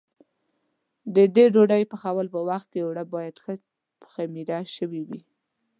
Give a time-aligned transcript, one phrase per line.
[1.15, 3.53] د دې ډوډۍ پخولو په وخت کې اوړه باید ښه
[4.11, 5.21] خمېره شوي وي.